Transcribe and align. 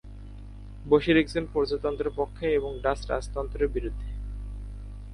বশির 0.85 1.17
একজন 1.17 1.43
প্রজাতন্ত্রের 1.53 2.11
পক্ষে 2.15 2.45
এবং 2.53 2.71
ডাচ 2.83 2.99
রাজতন্ত্রের 3.09 3.67
বিরুদ্ধে। 3.67 4.09